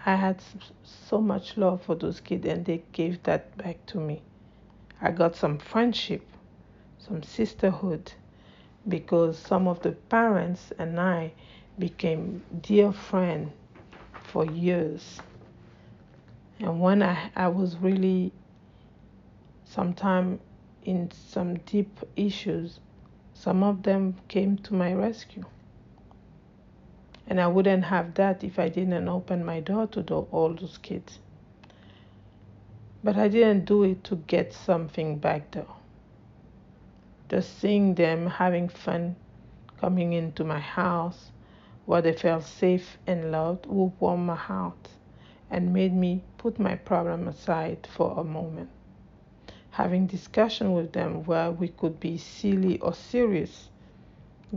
I 0.04 0.14
had 0.14 0.40
so 0.82 1.20
much 1.20 1.56
love 1.56 1.82
for 1.82 1.94
those 1.94 2.20
kids, 2.20 2.46
and 2.46 2.64
they 2.64 2.84
gave 2.92 3.22
that 3.24 3.56
back 3.56 3.84
to 3.86 3.98
me. 3.98 4.22
I 5.00 5.10
got 5.10 5.34
some 5.34 5.58
friendship, 5.58 6.22
some 6.98 7.22
sisterhood, 7.22 8.12
because 8.88 9.38
some 9.38 9.66
of 9.66 9.80
the 9.82 9.92
parents 9.92 10.72
and 10.78 11.00
I 11.00 11.32
became 11.78 12.42
dear 12.62 12.92
friends 12.92 13.50
for 14.22 14.46
years. 14.46 15.20
And 16.60 16.80
when 16.80 17.02
I, 17.02 17.30
I 17.34 17.48
was 17.48 17.76
really 17.76 18.32
sometime 19.64 20.40
in 20.86 21.10
some 21.10 21.58
deep 21.66 21.98
issues, 22.14 22.78
some 23.34 23.64
of 23.64 23.82
them 23.82 24.14
came 24.28 24.56
to 24.56 24.72
my 24.72 24.94
rescue. 24.94 25.44
And 27.26 27.40
I 27.40 27.48
wouldn't 27.48 27.84
have 27.84 28.14
that 28.14 28.44
if 28.44 28.58
I 28.58 28.68
didn't 28.68 29.08
open 29.08 29.44
my 29.44 29.58
door 29.58 29.88
to 29.88 30.00
all 30.30 30.54
those 30.54 30.78
kids. 30.78 31.18
But 33.02 33.16
I 33.16 33.26
didn't 33.26 33.64
do 33.64 33.82
it 33.82 34.04
to 34.04 34.16
get 34.16 34.52
something 34.52 35.18
back 35.18 35.50
though. 35.50 35.74
Just 37.28 37.58
seeing 37.58 37.96
them 37.96 38.28
having 38.28 38.68
fun 38.68 39.16
coming 39.80 40.12
into 40.12 40.44
my 40.44 40.60
house 40.60 41.32
where 41.84 42.00
they 42.00 42.12
felt 42.12 42.44
safe 42.44 42.96
and 43.08 43.32
loved 43.32 43.66
would 43.66 43.92
warm 43.98 44.26
my 44.26 44.36
heart 44.36 44.88
and 45.50 45.72
made 45.72 45.94
me 45.94 46.22
put 46.38 46.60
my 46.60 46.76
problem 46.76 47.26
aside 47.26 47.88
for 47.90 48.18
a 48.18 48.24
moment. 48.24 48.70
Having 49.76 50.06
discussion 50.06 50.72
with 50.72 50.92
them 50.92 51.22
where 51.24 51.50
we 51.50 51.68
could 51.68 52.00
be 52.00 52.16
silly 52.16 52.80
or 52.80 52.94
serious 52.94 53.68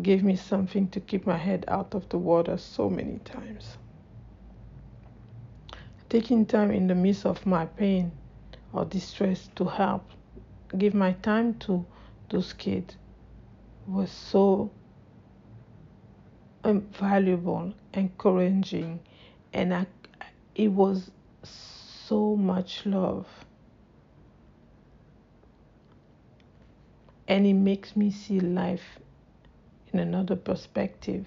gave 0.02 0.24
me 0.24 0.38
something 0.38 0.88
to 0.92 1.02
keep 1.02 1.28
my 1.28 1.36
head 1.36 1.66
out 1.68 1.94
of 1.94 2.08
the 2.08 2.18
water 2.18 2.56
so 2.58 2.90
many 2.90 3.20
times. 3.26 3.78
Taking 6.08 6.46
time 6.46 6.72
in 6.72 6.88
the 6.88 6.96
midst 6.96 7.26
of 7.26 7.46
my 7.46 7.66
pain 7.66 8.14
or 8.72 8.86
distress 8.86 9.50
to 9.56 9.66
help, 9.66 10.10
give 10.78 10.94
my 10.94 11.12
time 11.12 11.56
to 11.56 11.86
those 12.30 12.54
kids 12.54 12.96
was 13.88 14.10
so 14.10 14.72
um, 16.64 16.80
valuable, 16.94 17.74
encouraging, 17.94 19.02
and 19.52 19.74
I 19.74 19.86
it 20.56 20.70
was 20.70 21.12
so 21.44 22.38
much 22.38 22.86
love. 22.86 23.28
And 27.30 27.48
it 27.48 27.54
makes 27.54 27.96
me 27.96 28.12
see 28.12 28.42
life 28.42 29.00
in 29.94 30.00
another 30.00 30.36
perspective. 30.36 31.26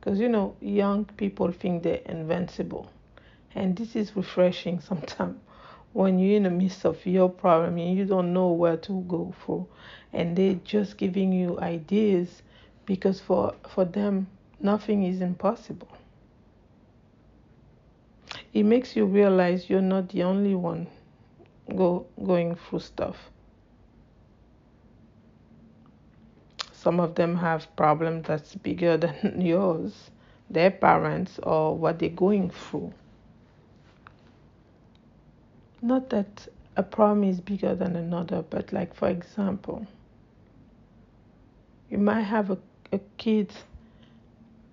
Because, 0.00 0.18
you 0.18 0.30
know, 0.30 0.56
young 0.60 1.04
people 1.04 1.52
think 1.52 1.82
they're 1.82 2.00
invincible. 2.06 2.88
And 3.54 3.76
this 3.76 3.94
is 3.94 4.16
refreshing 4.16 4.80
sometimes 4.80 5.36
when 5.92 6.18
you're 6.18 6.36
in 6.36 6.44
the 6.44 6.50
midst 6.50 6.86
of 6.86 7.04
your 7.04 7.28
problem 7.28 7.76
and 7.76 7.98
you 7.98 8.06
don't 8.06 8.32
know 8.32 8.52
where 8.52 8.76
to 8.78 9.00
go 9.02 9.34
for. 9.44 9.66
And 10.14 10.34
they're 10.34 10.60
just 10.64 10.96
giving 10.96 11.32
you 11.32 11.58
ideas 11.60 12.42
because 12.86 13.20
for, 13.20 13.54
for 13.68 13.84
them, 13.84 14.28
nothing 14.60 15.02
is 15.02 15.20
impossible 15.20 15.88
it 18.52 18.62
makes 18.62 18.96
you 18.96 19.04
realize 19.04 19.68
you're 19.68 19.80
not 19.80 20.08
the 20.10 20.22
only 20.22 20.54
one 20.54 20.86
go 21.76 22.06
going 22.24 22.54
through 22.56 22.80
stuff. 22.80 23.16
Some 26.72 27.00
of 27.00 27.14
them 27.16 27.36
have 27.36 27.74
problems 27.76 28.26
that's 28.26 28.54
bigger 28.54 28.96
than 28.96 29.40
yours, 29.44 30.10
their 30.48 30.70
parents 30.70 31.38
or 31.42 31.76
what 31.76 31.98
they're 31.98 32.08
going 32.08 32.50
through. 32.50 32.92
Not 35.82 36.10
that 36.10 36.48
a 36.76 36.82
problem 36.82 37.24
is 37.24 37.40
bigger 37.40 37.74
than 37.74 37.96
another, 37.96 38.42
but 38.42 38.72
like 38.72 38.94
for 38.94 39.08
example, 39.08 39.86
you 41.90 41.98
might 41.98 42.22
have 42.22 42.50
a, 42.50 42.58
a 42.92 43.00
kid 43.16 43.52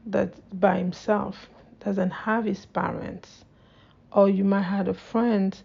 that 0.06 0.34
by 0.60 0.78
himself 0.78 1.50
doesn't 1.84 2.12
have 2.12 2.46
his 2.46 2.66
parents 2.66 3.46
or 4.12 4.30
you 4.30 4.44
might 4.44 4.62
have 4.62 4.88
a 4.88 4.94
friend 4.94 5.62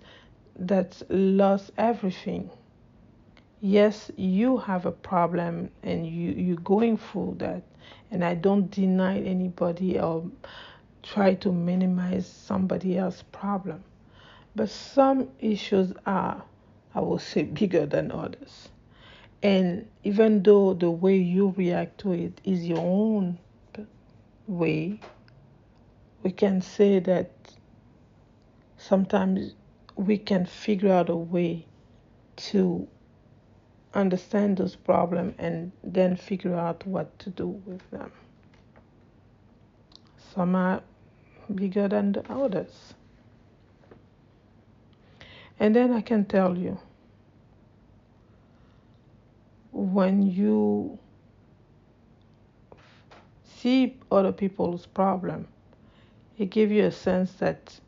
that 0.61 1.03
lost 1.09 1.73
everything. 1.79 2.51
Yes 3.61 4.11
you 4.17 4.59
have 4.59 4.87
a 4.87 4.93
problem 4.93 5.71
and 5.83 6.07
you 6.07 6.33
you're 6.33 6.57
going 6.57 6.97
through 6.99 7.37
that. 7.39 7.63
And 8.11 8.25
i 8.25 8.35
don't 8.35 8.71
deny 8.71 9.19
anybody 9.21 9.99
or 9.99 10.25
try 11.03 11.35
to 11.35 11.51
minimize 11.53 12.27
somebody 12.27 12.99
else's 12.99 13.23
problem. 13.33 13.83
But 14.55 14.69
some 14.69 15.29
issues 15.41 15.93
are 16.07 16.43
i 16.95 17.01
will 17.01 17.19
say 17.19 17.43
bigger 17.43 17.87
than 17.87 18.13
others. 18.13 18.69
And 19.43 19.89
even 20.05 20.43
though 20.43 20.75
the 20.75 20.91
way 20.91 21.17
you 21.17 21.55
react 21.57 21.99
to 22.01 22.13
it 22.13 22.41
is 22.45 22.67
your 22.67 22.79
own 22.79 23.39
way 24.47 25.01
we 26.23 26.31
can 26.31 26.61
say 26.61 26.99
that 26.99 27.31
sometimes 28.77 29.55
we 29.97 30.19
can 30.19 30.47
figure 30.47 30.93
out 30.93 31.09
a 31.11 31.17
way 31.17 31.67
to 32.37 32.89
understand 33.95 34.59
those 34.59 34.77
problems 34.77 35.35
and 35.39 35.73
then 35.85 36.17
figure 36.17 36.55
out 36.57 36.87
what 36.87 37.19
to 37.21 37.31
do 37.31 37.49
with 37.67 37.89
them. 37.91 38.13
Some 40.35 40.55
are 40.57 40.83
bigger 41.55 41.89
than 41.89 42.13
the 42.13 42.33
others. 42.33 42.95
And 45.61 45.77
then 45.77 45.93
I 45.93 46.01
can 46.03 46.25
tell 46.25 46.57
you 46.59 46.79
when 49.73 50.23
you 50.23 50.99
see 53.45 53.97
other 54.11 54.33
people's 54.33 54.87
problem 54.87 55.47
It 56.39 56.51
gives 56.51 56.73
you 56.73 56.87
a 56.87 56.93
sense 56.93 57.33
that 57.35 57.81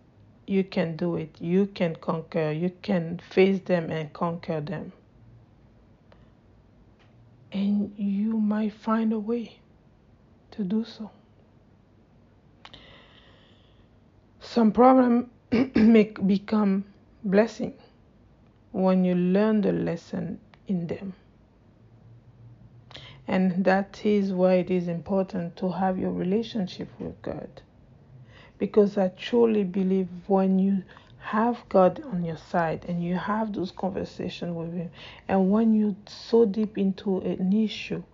you 0.53 0.63
can 0.63 0.97
do 0.97 1.17
it, 1.17 1.41
you 1.41 1.67
can 1.67 1.97
conquer, 1.97 2.53
you 2.53 2.71
can 2.83 3.19
face 3.31 3.61
them 3.61 3.91
and 3.91 4.13
conquer 4.13 4.61
them. 4.61 4.93
And 7.51 7.93
you 7.97 8.39
might 8.39 8.75
find 8.75 9.13
a 9.13 9.19
way 9.19 9.59
to 10.53 10.65
do 10.65 10.85
so. 10.85 11.11
Some 14.41 14.73
problem 14.73 15.31
may 15.75 16.05
become 16.27 16.85
blessing 17.25 17.75
when 18.73 19.05
you 19.05 19.15
learn 19.15 19.61
the 19.61 19.73
lesson 19.73 20.41
in 20.67 20.87
them. 20.87 21.15
And 23.29 23.65
that 23.65 24.05
is 24.05 24.33
why 24.33 24.55
it 24.55 24.71
is 24.71 24.89
important 24.89 25.57
to 25.57 25.71
have 25.71 25.99
your 25.99 26.11
relationship 26.11 26.89
with 26.99 27.21
God. 27.23 27.63
Because 28.63 28.97
I 28.97 29.09
truly 29.09 29.65
believe 29.65 30.07
when 30.29 30.61
you 30.61 30.85
have 31.19 31.69
God 31.69 32.01
on 32.05 32.25
your 32.25 32.37
side 32.37 32.85
and 32.87 33.03
you 33.03 33.17
have 33.17 33.53
those 33.53 33.73
conversations 33.73 34.55
with 34.55 34.73
Him, 34.73 34.91
and 35.27 35.51
when 35.51 35.75
you're 35.75 35.97
so 36.07 36.45
deep 36.45 36.79
into 36.79 37.19
an 37.23 37.53
issue 37.53 38.05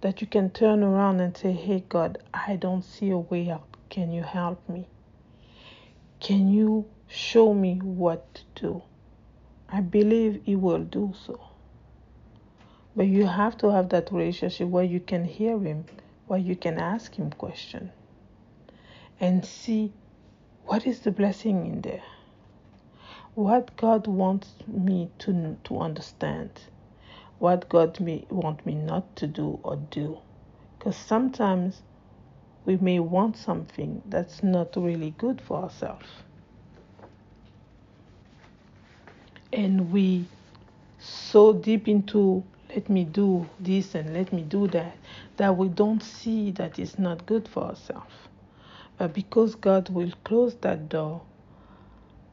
that 0.00 0.20
you 0.20 0.28
can 0.28 0.50
turn 0.50 0.84
around 0.84 1.18
and 1.18 1.36
say, 1.36 1.50
Hey, 1.50 1.82
God, 1.88 2.18
I 2.32 2.54
don't 2.54 2.84
see 2.84 3.10
a 3.10 3.18
way 3.18 3.50
out. 3.50 3.66
Can 3.88 4.12
you 4.12 4.22
help 4.22 4.68
me? 4.68 4.86
Can 6.20 6.52
you 6.52 6.86
show 7.08 7.52
me 7.52 7.80
what 7.82 8.32
to 8.36 8.42
do? 8.62 8.82
I 9.68 9.80
believe 9.80 10.40
He 10.44 10.54
will 10.54 10.84
do 10.84 11.14
so. 11.26 11.40
But 12.94 13.08
you 13.08 13.26
have 13.26 13.58
to 13.58 13.72
have 13.72 13.88
that 13.88 14.12
relationship 14.12 14.68
where 14.68 14.84
you 14.84 15.00
can 15.00 15.24
hear 15.24 15.58
Him, 15.58 15.86
where 16.28 16.38
you 16.38 16.54
can 16.54 16.78
ask 16.78 17.16
Him 17.16 17.30
questions 17.30 17.90
and 19.20 19.44
see 19.44 19.92
what 20.64 20.86
is 20.86 21.00
the 21.00 21.10
blessing 21.10 21.66
in 21.66 21.82
there. 21.82 22.02
What 23.34 23.76
God 23.76 24.06
wants 24.06 24.54
me 24.66 25.10
to, 25.20 25.56
to 25.64 25.78
understand. 25.78 26.50
What 27.38 27.68
God 27.68 28.00
may 28.00 28.26
want 28.30 28.64
me 28.66 28.74
not 28.74 29.14
to 29.16 29.26
do 29.26 29.60
or 29.62 29.76
do. 29.76 30.18
Because 30.78 30.96
sometimes 30.96 31.82
we 32.64 32.76
may 32.78 32.98
want 33.00 33.36
something 33.36 34.02
that's 34.06 34.42
not 34.42 34.74
really 34.76 35.14
good 35.18 35.40
for 35.40 35.64
ourselves. 35.64 36.06
And 39.52 39.92
we 39.92 40.26
so 40.98 41.52
deep 41.52 41.88
into 41.88 42.44
let 42.74 42.88
me 42.88 43.04
do 43.04 43.48
this 43.58 43.94
and 43.94 44.14
let 44.14 44.32
me 44.32 44.42
do 44.42 44.68
that 44.68 44.96
that 45.38 45.56
we 45.56 45.68
don't 45.68 46.02
see 46.02 46.52
that 46.52 46.78
it's 46.78 46.98
not 46.98 47.26
good 47.26 47.48
for 47.48 47.64
ourselves. 47.64 48.12
But 49.00 49.14
because 49.14 49.54
God 49.54 49.88
will 49.88 50.12
close 50.24 50.56
that 50.56 50.90
door, 50.90 51.22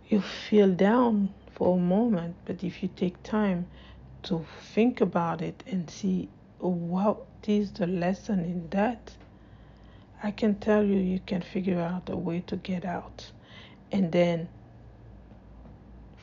you 0.10 0.20
feel 0.20 0.70
down 0.70 1.34
for 1.56 1.78
a 1.78 1.80
moment. 1.80 2.36
But 2.44 2.62
if 2.62 2.84
you 2.84 2.90
take 2.94 3.24
time 3.24 3.68
to 4.24 4.46
think 4.74 5.00
about 5.00 5.42
it 5.42 5.64
and 5.66 5.90
see 5.90 6.28
oh, 6.60 6.68
what 6.68 7.26
is 7.48 7.72
the 7.72 7.88
lesson 7.88 8.40
in 8.42 8.68
that, 8.72 9.14
I 10.22 10.32
can 10.32 10.56
tell 10.56 10.84
you, 10.84 10.98
you 10.98 11.22
can 11.26 11.42
figure 11.42 11.80
out 11.80 12.10
a 12.10 12.18
way 12.18 12.42
to 12.48 12.58
get 12.58 12.84
out. 12.84 13.32
And 13.94 14.12
then 14.12 14.50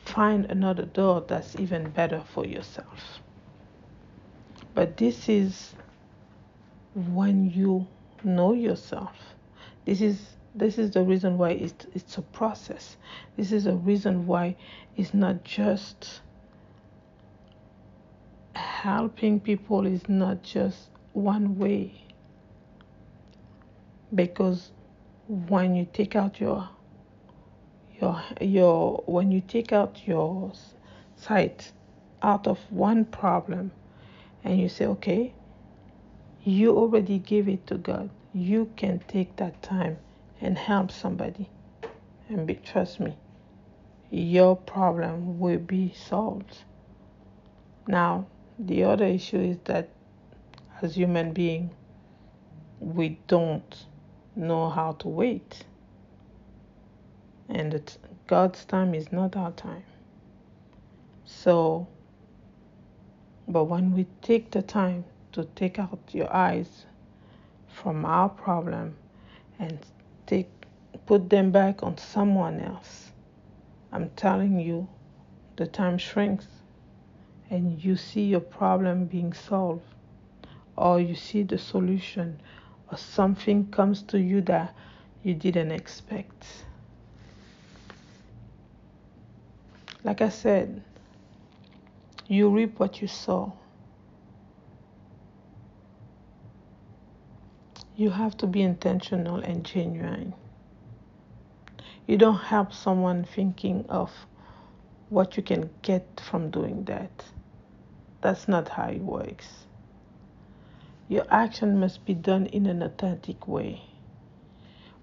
find 0.04 0.44
another 0.44 0.84
door 0.84 1.24
that's 1.26 1.56
even 1.56 1.88
better 1.88 2.22
for 2.34 2.44
yourself. 2.44 3.22
But 4.74 4.98
this 4.98 5.26
is 5.26 5.74
when 6.94 7.50
you 7.50 7.86
know 8.22 8.52
yourself. 8.52 9.33
This 9.84 10.00
is 10.00 10.18
this 10.54 10.78
is 10.78 10.92
the 10.92 11.02
reason 11.02 11.36
why 11.36 11.50
it's 11.50 11.86
it's 11.94 12.16
a 12.16 12.22
process. 12.22 12.96
This 13.36 13.52
is 13.52 13.66
a 13.66 13.74
reason 13.74 14.26
why 14.26 14.56
it's 14.96 15.12
not 15.12 15.44
just 15.44 16.20
helping 18.54 19.40
people 19.40 19.86
is 19.86 20.08
not 20.08 20.42
just 20.42 20.90
one 21.12 21.58
way. 21.58 22.04
Because 24.14 24.70
when 25.26 25.74
you 25.74 25.86
take 25.92 26.14
out 26.16 26.40
your 26.40 26.68
your 28.00 28.22
your 28.40 29.02
when 29.06 29.30
you 29.30 29.40
take 29.40 29.72
out 29.72 30.06
your 30.06 30.52
sight 31.16 31.72
out 32.22 32.46
of 32.46 32.58
one 32.70 33.04
problem 33.04 33.70
and 34.44 34.60
you 34.60 34.68
say, 34.68 34.86
okay, 34.86 35.34
you 36.42 36.76
already 36.76 37.18
gave 37.18 37.48
it 37.48 37.66
to 37.66 37.76
God. 37.76 38.10
You 38.34 38.70
can 38.76 38.98
take 39.06 39.36
that 39.36 39.62
time 39.62 39.96
and 40.40 40.58
help 40.58 40.90
somebody. 40.90 41.48
And 42.28 42.46
be, 42.46 42.56
trust 42.56 43.00
me, 43.00 43.16
your 44.10 44.56
problem 44.56 45.38
will 45.38 45.58
be 45.58 45.94
solved. 45.94 46.64
Now, 47.86 48.26
the 48.58 48.84
other 48.84 49.06
issue 49.06 49.38
is 49.38 49.58
that 49.64 49.88
as 50.82 50.96
human 50.96 51.32
beings, 51.32 51.72
we 52.80 53.18
don't 53.28 53.86
know 54.36 54.68
how 54.68 54.92
to 54.92 55.08
wait. 55.08 55.64
And 57.48 57.96
God's 58.26 58.64
time 58.64 58.94
is 58.94 59.12
not 59.12 59.36
our 59.36 59.52
time. 59.52 59.84
So 61.24 61.86
but 63.46 63.64
when 63.64 63.92
we 63.92 64.06
take 64.22 64.50
the 64.50 64.62
time 64.62 65.04
to 65.32 65.44
take 65.54 65.78
out 65.78 65.98
your 66.12 66.32
eyes 66.34 66.86
from 67.74 68.04
our 68.04 68.28
problem 68.28 68.94
and 69.58 69.78
take 70.26 70.48
put 71.06 71.28
them 71.28 71.50
back 71.50 71.82
on 71.82 71.98
someone 71.98 72.60
else, 72.60 73.10
I'm 73.92 74.10
telling 74.16 74.58
you, 74.58 74.88
the 75.56 75.66
time 75.66 75.98
shrinks 75.98 76.46
and 77.50 77.82
you 77.82 77.96
see 77.96 78.22
your 78.22 78.40
problem 78.40 79.04
being 79.04 79.32
solved 79.32 79.82
or 80.76 80.98
you 81.00 81.14
see 81.14 81.42
the 81.42 81.58
solution 81.58 82.40
or 82.90 82.98
something 82.98 83.70
comes 83.70 84.02
to 84.02 84.18
you 84.18 84.40
that 84.42 84.74
you 85.22 85.34
didn't 85.34 85.70
expect. 85.70 86.44
Like 90.02 90.20
I 90.20 90.28
said, 90.28 90.82
you 92.26 92.48
reap 92.50 92.78
what 92.78 93.00
you 93.00 93.08
sow. 93.08 93.52
You 97.96 98.10
have 98.10 98.36
to 98.38 98.46
be 98.46 98.62
intentional 98.62 99.36
and 99.36 99.64
genuine. 99.64 100.34
You 102.06 102.18
don't 102.18 102.38
help 102.38 102.72
someone 102.72 103.24
thinking 103.24 103.86
of 103.88 104.10
what 105.08 105.36
you 105.36 105.42
can 105.42 105.70
get 105.82 106.20
from 106.28 106.50
doing 106.50 106.84
that. 106.84 107.24
That's 108.20 108.48
not 108.48 108.68
how 108.68 108.88
it 108.88 109.00
works. 109.00 109.66
Your 111.08 111.26
action 111.30 111.78
must 111.78 112.04
be 112.04 112.14
done 112.14 112.46
in 112.46 112.66
an 112.66 112.82
authentic 112.82 113.46
way. 113.46 113.82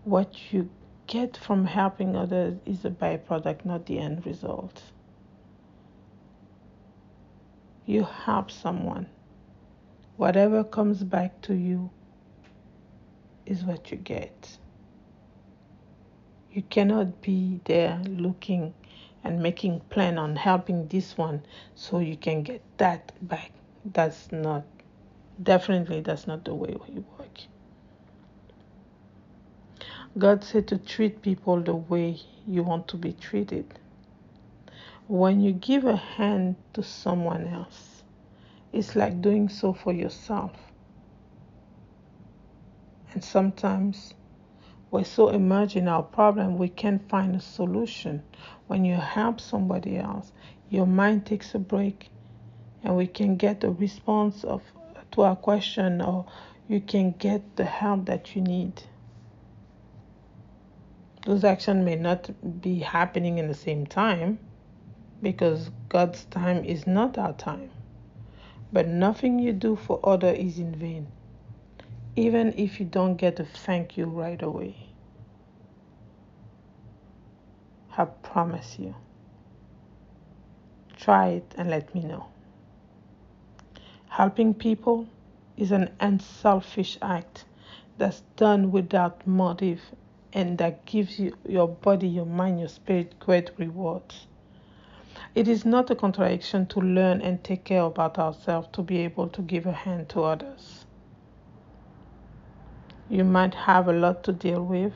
What 0.04 0.52
you 0.52 0.70
get 1.08 1.38
from 1.38 1.66
helping 1.66 2.16
others 2.16 2.58
is 2.66 2.84
a 2.86 2.90
byproduct, 2.90 3.66
not 3.66 3.86
the 3.86 4.00
end 4.00 4.26
result 4.26 4.82
you 7.86 8.04
help 8.04 8.52
someone, 8.52 9.08
whatever 10.16 10.64
comes 10.64 11.04
back 11.04 11.42
to 11.42 11.54
you 11.54 11.90
is 13.52 13.64
what 13.64 13.92
you 13.92 13.98
get. 13.98 14.58
You 16.52 16.64
cannot 16.64 17.22
be 17.22 17.60
there 17.66 18.02
looking 18.08 18.74
and 19.24 19.42
making 19.42 19.82
plan 19.90 20.18
on 20.18 20.36
helping 20.36 20.88
this 20.88 21.18
one 21.18 21.44
so 21.76 22.00
you 22.00 22.18
can 22.18 22.44
get 22.44 22.62
that 22.78 23.12
back. 23.22 23.52
That's 23.86 24.32
not 24.32 24.64
definitely 25.42 26.02
that's 26.02 26.28
not 26.28 26.46
the 26.46 26.54
way 26.54 26.76
we 26.88 26.96
work. 27.18 27.40
God 30.18 30.44
said 30.44 30.68
to 30.70 30.78
treat 30.78 31.22
people 31.22 31.62
the 31.62 31.76
way 31.76 32.20
you 32.48 32.64
want 32.64 32.88
to 32.90 32.98
be 32.98 33.14
treated 33.14 33.66
when 35.12 35.42
you 35.42 35.52
give 35.52 35.84
a 35.84 35.98
hand 35.98 36.56
to 36.72 36.82
someone 36.82 37.46
else, 37.48 38.04
it's 38.72 38.96
like 38.96 39.22
doing 39.22 39.50
so 39.50 39.74
for 39.74 39.92
yourself. 39.92 40.54
And 43.14 43.24
sometimes 43.24 44.14
we're 44.90 45.04
so 45.04 45.30
immersed 45.30 45.76
in 45.76 45.88
our 45.88 46.04
problem, 46.04 46.58
we 46.58 46.70
can't 46.70 47.08
find 47.10 47.36
a 47.36 47.40
solution. 47.40 48.24
When 48.68 48.86
you 48.86 48.96
help 48.96 49.40
somebody 49.40 49.98
else, 49.98 50.32
your 50.70 50.88
mind 50.88 51.26
takes 51.26 51.54
a 51.56 51.60
break 51.60 52.10
and 52.84 52.96
we 52.96 53.08
can 53.08 53.36
get 53.36 53.64
a 53.64 53.72
response 53.72 54.44
of 54.44 54.62
to 55.12 55.22
our 55.24 55.36
question 55.36 56.02
or 56.02 56.26
you 56.68 56.80
can 56.80 57.12
get 57.12 57.58
the 57.58 57.66
help 57.66 58.06
that 58.06 58.36
you 58.36 58.42
need. 58.42 58.84
Those 61.26 61.44
actions 61.44 61.86
may 61.86 61.96
not 61.96 62.62
be 62.62 62.80
happening 62.80 63.38
in 63.38 63.48
the 63.48 63.54
same 63.54 63.86
time, 63.86 64.40
because 65.22 65.70
God's 65.88 66.26
time 66.26 66.66
is 66.66 66.88
not 66.88 67.18
our 67.18 67.34
time. 67.34 67.70
But 68.74 68.88
nothing 68.88 69.38
you 69.38 69.54
do 69.54 69.76
for 69.76 70.00
other 70.04 70.32
is 70.32 70.58
in 70.58 70.74
vain, 70.74 71.08
even 72.16 72.54
if 72.58 72.80
you 72.80 72.86
don't 72.86 73.16
get 73.16 73.40
a 73.40 73.46
thank 73.46 73.98
you 73.98 74.06
right 74.06 74.42
away. 74.42 74.76
I 77.98 78.06
promise 78.06 78.78
you. 78.80 78.96
Try 80.98 81.30
it 81.30 81.56
and 81.58 81.70
let 81.70 81.94
me 81.96 82.02
know. 82.04 82.28
Helping 84.10 84.54
people 84.54 85.08
is 85.58 85.72
an 85.72 85.90
unselfish 86.00 86.98
act 87.02 87.46
that's 87.98 88.22
done 88.36 88.72
without 88.72 89.26
motive 89.26 89.80
and 90.34 90.58
that 90.58 90.86
gives 90.86 91.20
you 91.20 91.36
your 91.48 91.68
body, 91.68 92.08
your 92.08 92.26
mind, 92.26 92.60
your 92.60 92.70
spirit 92.70 93.20
great 93.20 93.52
rewards. 93.58 94.28
It 95.36 95.48
is 95.48 95.66
not 95.66 95.90
a 95.92 95.96
contradiction 95.96 96.66
to 96.68 96.80
learn 96.82 97.22
and 97.22 97.44
take 97.44 97.64
care 97.66 97.84
about 97.84 98.18
ourselves 98.20 98.68
to 98.74 98.82
be 98.82 99.00
able 99.00 99.28
to 99.30 99.42
give 99.42 99.66
a 99.66 99.72
hand 99.72 100.10
to 100.10 100.24
others. 100.24 100.81
You 103.12 103.26
might 103.26 103.54
have 103.54 103.90
a 103.90 103.92
lot 103.92 104.24
to 104.24 104.32
deal 104.32 104.64
with. 104.64 104.94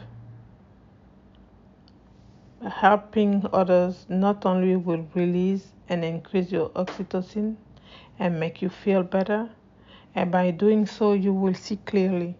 Helping 2.65 3.45
others 3.51 4.05
not 4.07 4.45
only 4.45 4.77
will 4.77 5.05
release 5.13 5.73
and 5.89 6.05
increase 6.05 6.49
your 6.49 6.69
oxytocin 6.69 7.57
and 8.17 8.39
make 8.39 8.61
you 8.61 8.69
feel 8.69 9.03
better, 9.03 9.49
and 10.15 10.31
by 10.31 10.51
doing 10.51 10.85
so, 10.85 11.11
you 11.11 11.33
will 11.33 11.53
see 11.53 11.75
clearly 11.85 12.37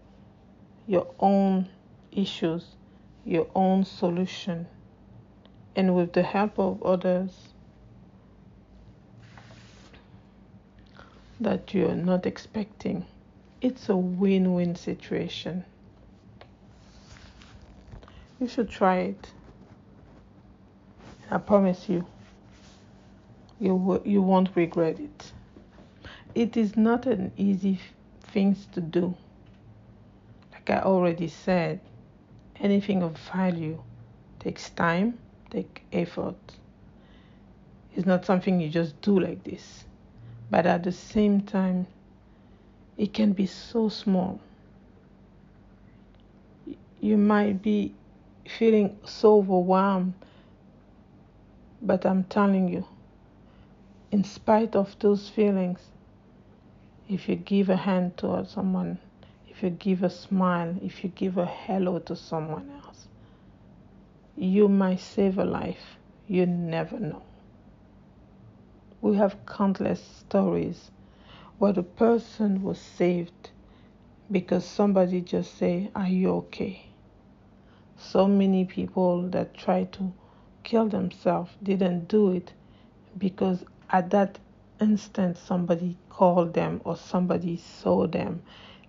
your 0.87 1.07
own 1.19 1.67
issues, 2.09 2.77
your 3.25 3.47
own 3.53 3.83
solution, 3.83 4.67
and 5.75 5.93
with 5.93 6.13
the 6.13 6.23
help 6.23 6.57
of 6.57 6.81
others 6.83 7.49
that 11.41 11.73
you 11.73 11.89
are 11.89 11.95
not 11.95 12.25
expecting. 12.25 13.05
It's 13.65 13.89
a 13.89 13.97
win 13.97 14.53
win 14.53 14.75
situation. 14.75 15.63
You 18.39 18.47
should 18.47 18.69
try 18.69 18.97
it. 18.97 19.31
I 21.31 21.39
promise 21.39 21.89
you, 21.89 22.05
you, 23.59 24.03
you 24.05 24.21
won't 24.21 24.55
regret 24.55 24.99
it. 24.99 25.31
It 26.35 26.55
is 26.55 26.77
not 26.77 27.07
an 27.07 27.31
easy 27.37 27.79
thing 28.21 28.55
to 28.73 28.81
do. 28.81 29.15
Like 30.51 30.69
I 30.69 30.81
already 30.81 31.27
said, 31.27 31.79
anything 32.59 33.01
of 33.01 33.17
value 33.33 33.81
takes 34.39 34.69
time, 34.69 35.17
takes 35.49 35.81
effort. 35.91 36.37
It's 37.95 38.05
not 38.05 38.25
something 38.25 38.61
you 38.61 38.69
just 38.69 39.01
do 39.01 39.19
like 39.19 39.43
this. 39.43 39.85
But 40.51 40.67
at 40.67 40.83
the 40.83 40.91
same 40.91 41.41
time, 41.41 41.87
it 42.97 43.13
can 43.13 43.33
be 43.33 43.45
so 43.45 43.89
small. 43.89 44.39
You 47.01 47.17
might 47.17 47.61
be 47.61 47.93
feeling 48.47 48.97
so 49.03 49.37
overwhelmed, 49.37 50.13
but 51.81 52.05
I'm 52.05 52.23
telling 52.25 52.69
you, 52.69 52.85
in 54.11 54.23
spite 54.23 54.75
of 54.75 54.97
those 54.99 55.29
feelings, 55.29 55.79
if 57.09 57.27
you 57.27 57.35
give 57.35 57.69
a 57.69 57.75
hand 57.75 58.17
to 58.17 58.45
someone, 58.45 58.97
if 59.49 59.61
you 59.61 59.69
give 59.69 60.03
a 60.03 60.09
smile, 60.09 60.75
if 60.81 61.03
you 61.03 61.09
give 61.09 61.37
a 61.37 61.45
hello 61.45 61.99
to 61.99 62.15
someone 62.15 62.69
else, 62.83 63.07
you 64.37 64.67
might 64.67 64.99
save 64.99 65.37
a 65.37 65.45
life. 65.45 65.97
You 66.27 66.45
never 66.45 66.99
know. 66.99 67.21
We 69.01 69.17
have 69.17 69.37
countless 69.45 70.01
stories 70.01 70.89
where 71.59 71.73
the 71.73 71.83
person 71.83 72.61
was 72.63 72.79
saved 72.79 73.51
because 74.31 74.65
somebody 74.65 75.21
just 75.21 75.55
say, 75.55 75.89
"Are 75.95 76.07
you 76.07 76.31
okay?" 76.35 76.87
So 77.97 78.27
many 78.27 78.65
people 78.65 79.29
that 79.29 79.53
try 79.53 79.85
to 79.85 80.13
kill 80.63 80.87
themselves 80.89 81.51
didn't 81.63 82.07
do 82.07 82.31
it 82.31 82.53
because 83.17 83.63
at 83.89 84.09
that 84.11 84.39
instant 84.81 85.37
somebody 85.37 85.97
called 86.09 86.53
them 86.53 86.81
or 86.83 86.95
somebody 86.95 87.57
saw 87.57 88.07
them 88.07 88.41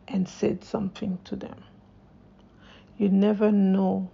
and 0.08 0.28
said 0.28 0.64
something 0.64 1.18
to 1.24 1.36
them. 1.36 1.62
You 2.98 3.08
never 3.10 3.52
know 3.52 4.10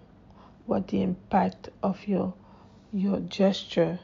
what 0.66 0.88
the 0.88 1.02
impact 1.02 1.70
of 1.82 2.06
your 2.06 2.34
your 2.92 3.20
gesture 3.20 3.98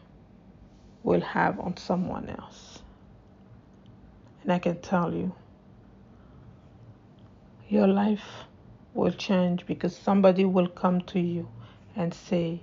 will 1.02 1.20
have 1.20 1.61
on 1.61 1.76
someone 1.76 2.28
else. 2.28 2.67
And 4.48 4.54
I 4.54 4.61
can 4.61 4.80
tell 4.80 5.12
you, 5.12 5.34
your 7.68 7.87
life 7.87 8.44
will 8.94 9.12
change 9.12 9.66
because 9.66 9.94
somebody 9.94 10.46
will 10.46 10.68
come 10.68 11.02
to 11.02 11.20
you 11.20 11.50
and 11.94 12.14
say, 12.14 12.62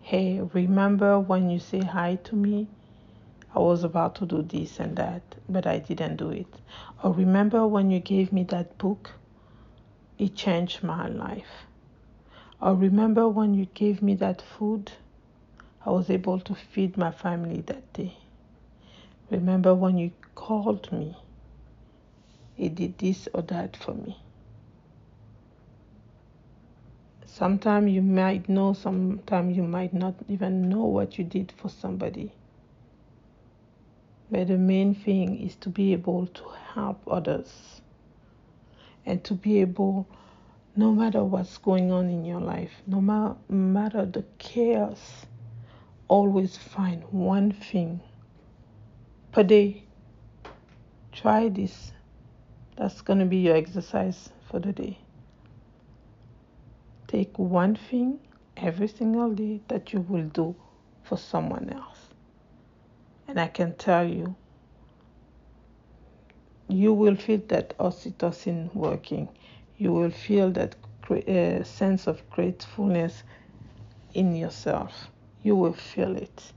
Hey, 0.00 0.40
remember 0.52 1.18
when 1.18 1.50
you 1.50 1.58
say 1.58 1.80
hi 1.80 2.20
to 2.22 2.36
me? 2.36 2.68
I 3.52 3.58
was 3.58 3.82
about 3.82 4.14
to 4.16 4.26
do 4.26 4.42
this 4.42 4.78
and 4.78 4.94
that, 4.94 5.22
but 5.48 5.66
I 5.66 5.80
didn't 5.80 6.18
do 6.18 6.30
it. 6.30 6.60
Or 7.02 7.12
remember 7.12 7.66
when 7.66 7.90
you 7.90 7.98
gave 7.98 8.32
me 8.32 8.44
that 8.44 8.78
book? 8.78 9.10
It 10.18 10.36
changed 10.36 10.84
my 10.84 11.08
life. 11.08 11.66
Or 12.62 12.76
remember 12.76 13.26
when 13.26 13.54
you 13.54 13.66
gave 13.74 14.02
me 14.02 14.14
that 14.14 14.40
food? 14.40 14.92
I 15.84 15.90
was 15.90 16.10
able 16.10 16.38
to 16.38 16.54
feed 16.54 16.96
my 16.96 17.10
family 17.10 17.60
that 17.62 17.92
day. 17.92 18.18
Remember 19.30 19.74
when 19.74 19.98
you 19.98 20.12
called 20.36 20.92
me? 20.92 21.16
It 22.56 22.74
did 22.76 22.98
this 22.98 23.28
or 23.34 23.42
that 23.42 23.76
for 23.76 23.94
me. 23.94 24.20
Sometimes 27.26 27.90
you 27.90 28.00
might 28.00 28.48
know, 28.48 28.74
sometimes 28.74 29.56
you 29.56 29.64
might 29.64 29.92
not 29.92 30.14
even 30.28 30.68
know 30.68 30.84
what 30.84 31.18
you 31.18 31.24
did 31.24 31.52
for 31.56 31.68
somebody. 31.68 32.32
But 34.30 34.48
the 34.48 34.56
main 34.56 34.94
thing 34.94 35.40
is 35.40 35.56
to 35.56 35.68
be 35.68 35.92
able 35.92 36.28
to 36.28 36.44
help 36.74 37.02
others 37.08 37.80
and 39.04 39.22
to 39.24 39.34
be 39.34 39.60
able, 39.60 40.06
no 40.76 40.92
matter 40.92 41.24
what's 41.24 41.58
going 41.58 41.90
on 41.90 42.08
in 42.08 42.24
your 42.24 42.40
life, 42.40 42.70
no 42.86 43.00
matter 43.48 44.06
the 44.06 44.24
chaos, 44.38 45.26
always 46.06 46.56
find 46.56 47.02
one 47.10 47.50
thing 47.50 48.00
per 49.32 49.42
day. 49.42 49.82
Try 51.10 51.48
this. 51.48 51.90
That's 52.76 53.00
going 53.00 53.20
to 53.20 53.24
be 53.24 53.38
your 53.38 53.56
exercise 53.56 54.30
for 54.50 54.58
the 54.58 54.72
day. 54.72 54.98
Take 57.06 57.38
one 57.38 57.76
thing 57.76 58.18
every 58.56 58.88
single 58.88 59.32
day 59.32 59.60
that 59.68 59.92
you 59.92 60.00
will 60.00 60.28
do 60.28 60.56
for 61.02 61.16
someone 61.16 61.70
else. 61.70 62.08
And 63.28 63.38
I 63.38 63.48
can 63.48 63.74
tell 63.76 64.06
you, 64.06 64.34
you 66.68 66.92
will 66.92 67.16
feel 67.16 67.42
that 67.48 67.76
oxytocin 67.78 68.74
working. 68.74 69.28
You 69.78 69.92
will 69.92 70.10
feel 70.10 70.50
that 70.52 70.76
uh, 71.10 71.62
sense 71.62 72.06
of 72.06 72.28
gratefulness 72.30 73.22
in 74.14 74.34
yourself 74.34 75.08
you 75.44 75.54
will 75.54 75.74
feel 75.74 76.16
it. 76.16 76.52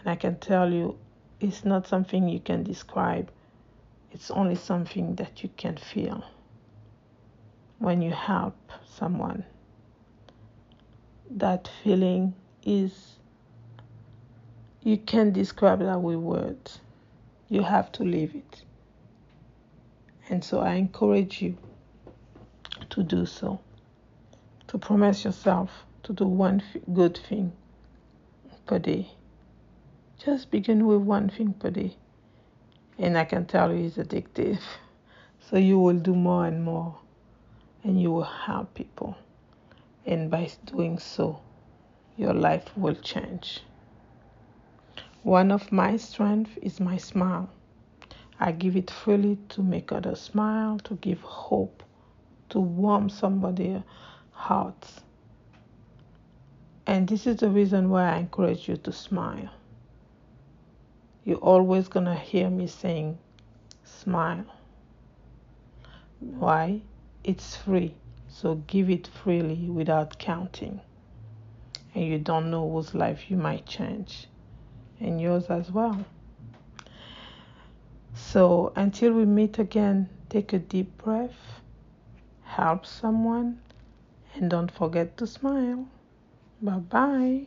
And 0.00 0.10
I 0.10 0.16
can 0.16 0.36
tell 0.38 0.70
you, 0.70 0.98
it's 1.38 1.64
not 1.64 1.86
something 1.86 2.28
you 2.28 2.40
can 2.40 2.64
describe, 2.64 3.30
it's 4.12 4.30
only 4.30 4.54
something 4.54 5.14
that 5.16 5.42
you 5.42 5.50
can 5.56 5.76
feel 5.76 6.24
when 7.78 8.02
you 8.02 8.10
help 8.10 8.56
someone. 8.84 9.44
That 11.30 11.70
feeling 11.82 12.34
is, 12.64 13.16
you 14.82 14.98
can't 14.98 15.32
describe 15.32 15.80
that 15.80 16.00
with 16.00 16.16
words. 16.16 16.80
You 17.48 17.62
have 17.62 17.92
to 17.92 18.04
live 18.04 18.34
it. 18.34 18.62
And 20.28 20.44
so 20.44 20.60
I 20.60 20.74
encourage 20.74 21.40
you 21.42 21.56
to 22.90 23.02
do 23.02 23.26
so, 23.26 23.60
to 24.68 24.78
promise 24.78 25.24
yourself 25.24 25.70
to 26.04 26.12
do 26.12 26.24
one 26.24 26.62
good 26.92 27.18
thing 27.28 27.52
per 28.66 28.78
day. 28.78 29.10
Just 30.24 30.50
begin 30.50 30.86
with 30.86 31.00
one 31.00 31.28
thing 31.28 31.54
per 31.54 31.70
day. 31.70 31.96
And 33.00 33.18
I 33.18 33.24
can 33.24 33.46
tell 33.46 33.74
you 33.74 33.86
it's 33.86 33.96
addictive. 33.96 34.60
So 35.40 35.56
you 35.56 35.80
will 35.80 35.98
do 35.98 36.14
more 36.14 36.46
and 36.46 36.62
more. 36.62 36.96
And 37.82 38.00
you 38.00 38.12
will 38.12 38.30
help 38.46 38.74
people. 38.74 39.16
And 40.06 40.30
by 40.30 40.50
doing 40.66 41.00
so, 41.00 41.40
your 42.16 42.32
life 42.32 42.70
will 42.76 42.94
change. 42.94 43.64
One 45.24 45.50
of 45.50 45.72
my 45.72 45.96
strengths 45.96 46.56
is 46.62 46.78
my 46.78 46.98
smile. 46.98 47.50
I 48.38 48.52
give 48.52 48.76
it 48.76 48.92
freely 48.92 49.38
to 49.48 49.62
make 49.62 49.90
others 49.90 50.20
smile, 50.20 50.78
to 50.84 50.94
give 50.94 51.20
hope, 51.22 51.82
to 52.50 52.60
warm 52.60 53.08
somebody's 53.08 53.82
heart 54.30 54.86
and 56.90 57.06
this 57.06 57.24
is 57.24 57.36
the 57.36 57.48
reason 57.48 57.88
why 57.88 58.10
I 58.10 58.16
encourage 58.16 58.68
you 58.68 58.76
to 58.78 58.92
smile. 58.92 59.48
You're 61.30 61.38
always 61.38 61.86
going 61.86 62.06
to 62.06 62.16
hear 62.16 62.50
me 62.50 62.66
saying, 62.66 63.16
smile. 63.84 64.46
Why? 66.18 66.82
It's 67.22 67.54
free. 67.54 67.94
So 68.28 68.56
give 68.66 68.90
it 68.90 69.06
freely 69.06 69.70
without 69.70 70.18
counting. 70.18 70.80
and 71.94 72.04
you 72.04 72.18
don't 72.18 72.50
know 72.50 72.68
whose 72.70 72.94
life 72.94 73.30
you 73.30 73.36
might 73.36 73.66
change, 73.66 74.28
and 75.00 75.20
yours 75.20 75.46
as 75.50 75.70
well. 75.70 76.04
So 78.14 78.72
until 78.76 79.12
we 79.12 79.24
meet 79.24 79.58
again, 79.58 80.08
take 80.28 80.52
a 80.52 80.58
deep 80.58 80.98
breath, 81.02 81.60
help 82.42 82.86
someone, 82.86 83.60
and 84.34 84.50
don't 84.50 84.70
forget 84.70 85.16
to 85.18 85.26
smile. 85.26 85.86
Bye 86.62 86.78
bye. 86.78 87.46